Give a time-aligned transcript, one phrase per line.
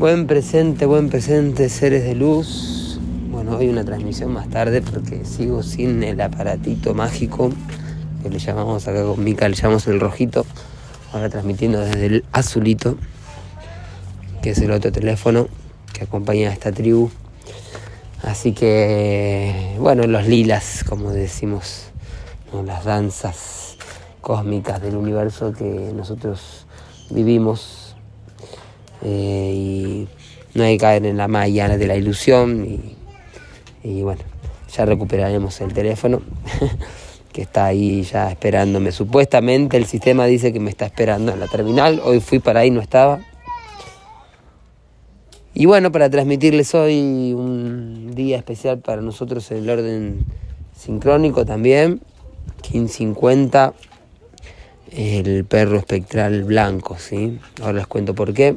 [0.00, 2.98] Buen presente, buen presente, seres de luz.
[3.30, 7.50] Bueno, hoy una transmisión más tarde porque sigo sin el aparatito mágico
[8.22, 10.46] que le llamamos acá con Mica, le llamamos el rojito.
[11.12, 12.96] Ahora transmitiendo desde el azulito,
[14.40, 15.48] que es el otro teléfono
[15.92, 17.10] que acompaña a esta tribu.
[18.22, 21.88] Así que, bueno, los lilas, como decimos,
[22.64, 23.76] las danzas
[24.22, 26.64] cósmicas del universo que nosotros
[27.10, 27.89] vivimos
[29.02, 30.08] eh, y
[30.54, 32.96] no hay que caer en la malla de la ilusión
[33.82, 34.22] y, bueno,
[34.74, 36.20] ya recuperaremos el teléfono
[37.32, 38.92] que está ahí ya esperándome.
[38.92, 42.70] Supuestamente el sistema dice que me está esperando en la terminal, hoy fui para ahí,
[42.70, 43.20] no estaba.
[45.54, 50.24] Y bueno, para transmitirles hoy un día especial para nosotros en el orden
[50.76, 52.00] sincrónico también,
[52.62, 53.74] 1550,
[54.92, 57.38] el perro espectral blanco, ¿sí?
[57.60, 58.56] Ahora les cuento por qué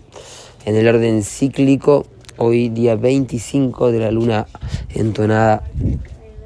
[0.65, 2.05] en el orden cíclico,
[2.37, 4.47] hoy día 25 de la luna
[4.93, 5.63] entonada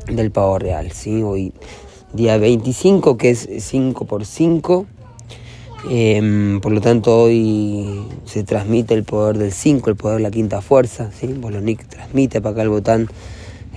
[0.07, 1.21] del pavo real, ¿sí?
[1.21, 1.53] Hoy
[2.13, 4.85] día 25 que es 5 por 5,
[5.89, 10.31] em, por lo tanto hoy se transmite el poder del 5, el poder de la
[10.31, 11.27] quinta fuerza, ¿sí?
[11.27, 13.07] Bolonic transmite para acá el botán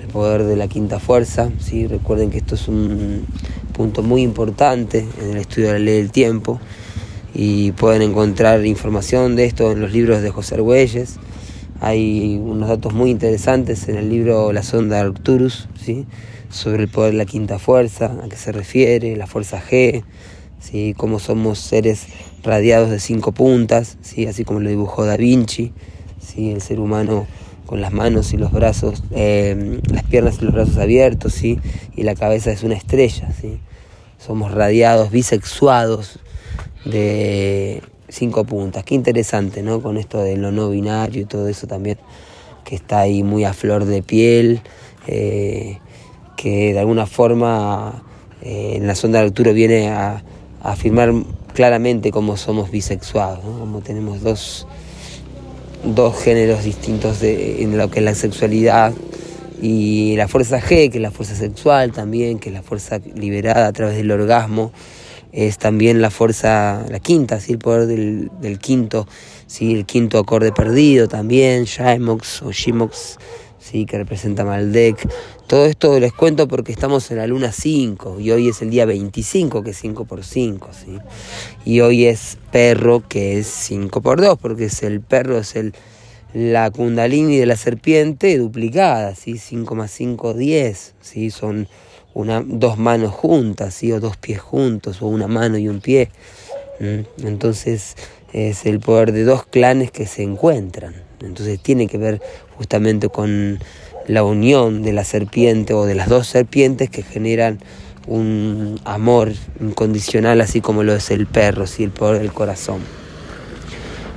[0.00, 1.86] el poder de la quinta fuerza, ¿sí?
[1.86, 3.26] Recuerden que esto es un
[3.72, 6.60] punto muy importante en el estudio de la ley del tiempo
[7.34, 11.16] y pueden encontrar información de esto en los libros de José Argüelles.
[11.80, 16.06] Hay unos datos muy interesantes en el libro La sonda de Arcturus, ¿sí?
[16.50, 20.02] sobre el poder de la quinta fuerza, a qué se refiere, la fuerza G,
[20.58, 20.94] ¿sí?
[20.96, 22.06] cómo somos seres
[22.42, 24.26] radiados de cinco puntas, ¿sí?
[24.26, 25.72] así como lo dibujó Da Vinci,
[26.20, 26.50] ¿sí?
[26.50, 27.26] el ser humano
[27.70, 31.60] con las manos y los brazos, eh, las piernas y los brazos abiertos, ¿sí?
[31.94, 33.30] y la cabeza es una estrella.
[33.40, 33.60] ¿sí?
[34.18, 36.18] Somos radiados, bisexuados,
[36.84, 38.82] de cinco puntas.
[38.82, 39.80] Qué interesante, ¿no?
[39.82, 41.98] Con esto de lo no binario y todo eso también,
[42.64, 44.62] que está ahí muy a flor de piel,
[45.06, 45.78] eh,
[46.36, 48.02] que de alguna forma
[48.42, 50.24] eh, en la sonda de Arturo viene a,
[50.60, 51.12] afirmar
[51.54, 53.60] claramente cómo somos bisexuados, ¿no?
[53.60, 54.66] como tenemos dos,
[55.84, 58.92] dos géneros distintos de, en lo que es la sexualidad
[59.62, 63.66] y la fuerza G, que es la fuerza sexual también, que es la fuerza liberada
[63.66, 64.72] a través del orgasmo
[65.32, 67.52] es también la fuerza, la quinta, ¿sí?
[67.52, 69.06] el poder del, quinto,
[69.46, 69.74] ¿sí?
[69.74, 73.18] el quinto acorde perdido también, Shaimox o Shimox,
[73.60, 73.86] ¿sí?
[73.86, 75.08] que representa Maldek.
[75.46, 78.86] Todo esto les cuento porque estamos en la luna 5 y hoy es el día
[78.86, 80.98] 25, que es 5 por 5, ¿sí?
[81.64, 85.74] y hoy es perro, que es 5 por 2, porque es el perro, es el,
[86.32, 89.38] la kundalini de la serpiente duplicada, ¿sí?
[89.38, 91.30] 5 más 5, 10, ¿sí?
[91.30, 91.68] son
[92.14, 93.92] una, dos manos juntas, ¿sí?
[93.92, 96.10] o dos pies juntos, o una mano y un pie.
[97.22, 97.94] Entonces
[98.32, 101.09] es el poder de dos clanes que se encuentran.
[101.20, 102.20] Entonces tiene que ver
[102.56, 103.58] justamente con
[104.06, 107.58] la unión de la serpiente o de las dos serpientes que generan
[108.06, 111.84] un amor incondicional, así como lo es el perro, ¿sí?
[111.84, 112.80] el del corazón.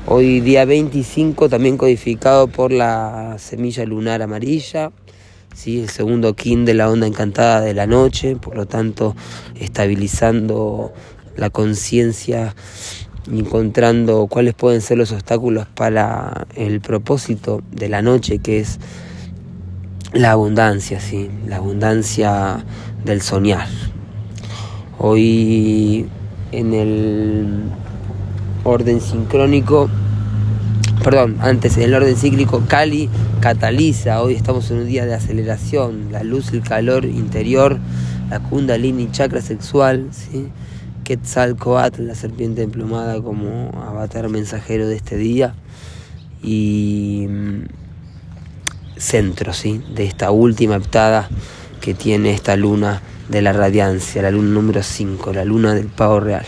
[0.05, 4.91] Hoy día 25 también codificado por la semilla lunar amarilla,
[5.55, 5.81] ¿sí?
[5.81, 9.15] el segundo kin de la onda encantada de la noche, por lo tanto
[9.59, 10.91] estabilizando
[11.35, 12.55] la conciencia,
[13.31, 18.79] encontrando cuáles pueden ser los obstáculos para el propósito de la noche, que es
[20.13, 21.29] la abundancia, ¿sí?
[21.47, 22.63] la abundancia
[23.05, 23.67] del soñar.
[24.99, 26.07] Hoy
[26.51, 27.63] en el
[28.63, 29.89] orden sincrónico
[31.03, 33.09] perdón, antes en el orden cíclico, Cali
[33.41, 37.77] cataliza, hoy estamos en un día de aceleración, la luz, el calor interior,
[38.29, 40.47] la kundalini, chakra sexual, ¿sí?
[41.03, 45.55] Quetzalcoatl, la serpiente emplumada como avatar mensajero de este día
[46.41, 47.63] y mm,
[48.97, 49.81] centro, ¿sí?
[49.95, 51.29] De esta última heptada
[51.81, 56.19] que tiene esta luna de la radiancia, la luna número 5, la luna del pavo
[56.19, 56.45] real.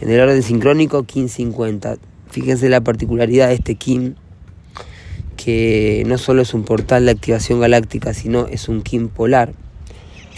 [0.00, 1.96] En el orden sincrónico, 1550
[2.36, 4.14] Fíjense la particularidad de este Kim,
[5.38, 9.54] que no solo es un portal de activación galáctica, sino es un Kim polar,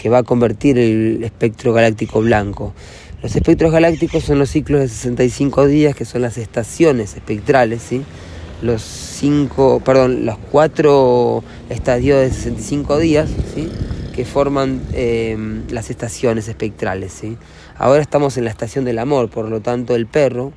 [0.01, 2.73] que va a convertir el espectro galáctico blanco.
[3.21, 8.01] Los espectros galácticos son los ciclos de 65 días, que son las estaciones espectrales, ¿sí?
[8.61, 13.69] Los cinco, perdón, los cuatro estadios de 65 días, ¿sí?
[14.13, 15.37] que forman eh,
[15.69, 17.13] las estaciones espectrales.
[17.13, 17.37] ¿sí?
[17.77, 20.51] Ahora estamos en la estación del amor, por lo tanto el perro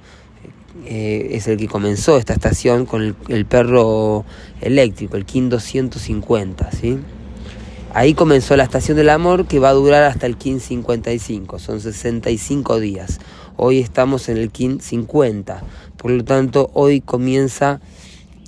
[0.85, 4.25] eh, es el que comenzó esta estación con el, perro
[4.61, 6.99] eléctrico, el KIN 250, ¿sí?
[7.94, 11.79] Ahí comenzó la estación del amor que va a durar hasta el KIN 55, son
[11.79, 13.21] 65 días.
[13.59, 15.62] Hoy estamos en el KIN 50,
[15.99, 17.83] por lo tanto hoy comienza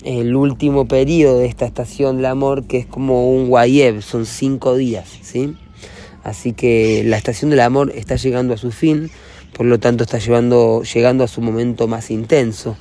[0.03, 4.77] el último periodo de esta estación del amor, que es como un guayeb, son cinco
[4.77, 5.55] días, ¿sí?
[6.23, 9.11] Así que la estación del amor está llegando a su fin,
[9.53, 12.79] por lo tanto está llevando, llegando a su momento más intenso.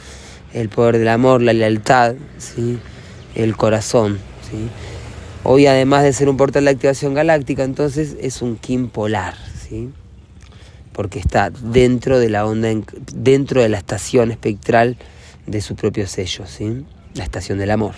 [0.54, 2.80] El poder del amor, la lealtad, ¿sí?
[3.36, 4.20] el corazón.
[4.50, 4.70] ¿sí?
[5.46, 9.36] Hoy además de ser un portal de activación galáctica, entonces es un Kim polar,
[9.68, 9.90] ¿sí?
[10.94, 12.70] porque está dentro de la onda,
[13.14, 14.96] dentro de la estación espectral
[15.46, 16.86] de su propio sello, ¿sí?
[17.14, 17.96] la estación del amor.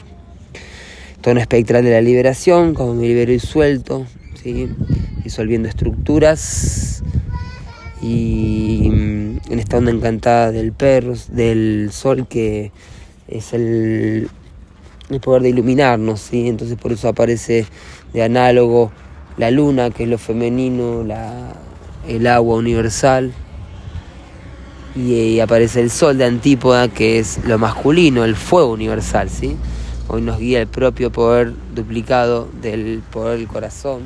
[1.21, 4.07] Tono espectral de la liberación, como me libero y suelto,
[4.41, 4.67] ¿sí?
[5.23, 7.03] disolviendo estructuras
[8.01, 12.71] y mm, en esta onda encantada del perro, del sol que
[13.27, 14.29] es el,
[15.09, 16.47] el poder de iluminarnos, ¿sí?
[16.47, 17.65] entonces por eso aparece
[18.13, 18.91] de análogo
[19.37, 21.53] la luna, que es lo femenino, la,
[22.07, 23.33] el agua universal,
[24.95, 29.57] y, aparece el sol de antípoda, que es lo masculino, el fuego universal, ¿sí?
[30.07, 34.03] Hoy nos guía el propio poder duplicado del poder del corazón.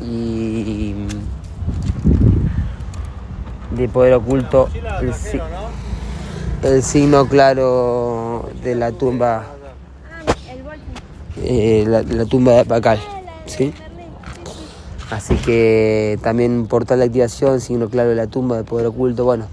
[0.00, 0.94] Y
[3.72, 4.68] de poder oculto
[6.62, 8.17] el, signo claro
[8.62, 9.46] de la tumba,
[11.42, 12.98] eh, la, tumba de Bacal,
[13.46, 13.72] ¿sí?
[15.10, 19.24] Así que también portal de activación, signo claro de la tumba de poder oculto.
[19.24, 19.46] Bueno,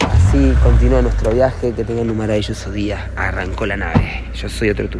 [0.00, 1.72] así continúa nuestro viaje.
[1.72, 3.10] Que tengan un maravilloso día.
[3.14, 4.24] Arrancó la nave.
[4.34, 4.98] Yo soy otro tú.